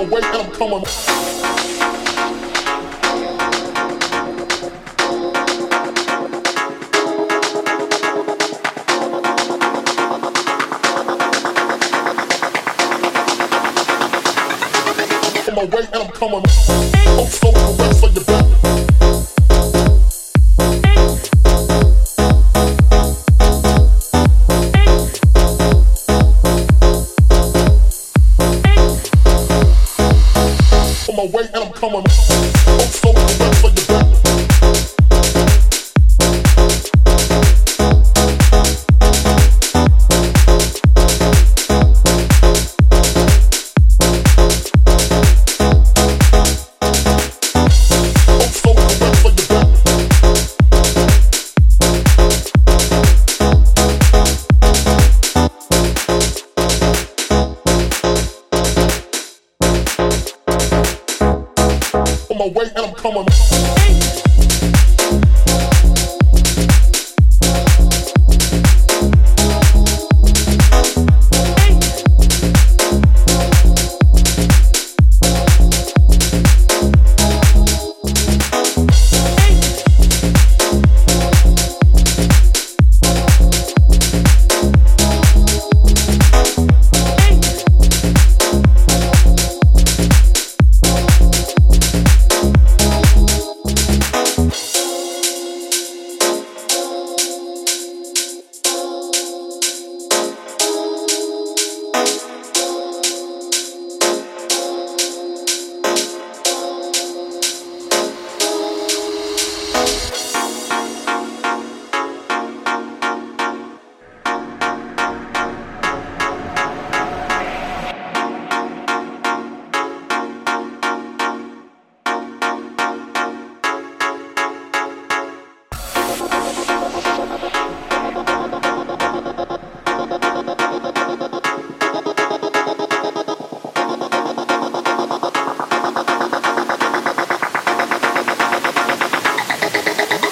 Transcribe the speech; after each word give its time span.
my 0.00 0.08
way 0.08 0.22
I'm 0.22 0.50
coming. 0.52 0.84
Way 15.60 15.86
I'm 15.92 16.10
coming. 16.12 16.42
I'm 17.06 17.26
so 17.26 17.48
on 17.48 18.14
your 18.14 18.24
back. 18.24 18.89
My 31.20 31.26
way 31.26 31.44
and 31.52 31.64
I'm 31.64 31.72
coming. 31.72 33.09
My 63.02 63.08
way 63.08 63.79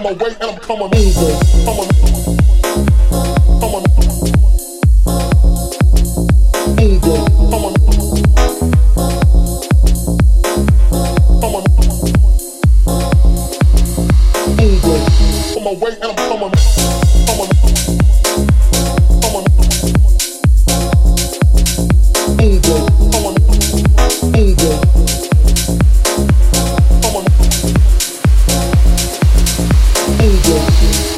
I'm. 0.00 0.06
On 0.06 0.16
my 0.16 0.24
way 0.24 0.30
and 0.40 0.50
I'm 0.50 0.58
coming 0.58 0.84
over. 0.84 1.38
Coming. 1.64 1.90
Coming. 3.60 3.84
Over. 6.78 7.29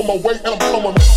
from 0.03 0.19
away 0.19 0.35
and 0.45 0.47
I'm 0.49 0.59
coming. 0.59 1.12